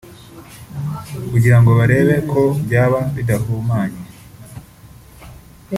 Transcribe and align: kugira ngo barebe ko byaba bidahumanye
kugira 1.31 1.57
ngo 1.59 1.69
barebe 1.79 2.15
ko 2.31 2.41
byaba 2.65 2.99
bidahumanye 3.15 4.03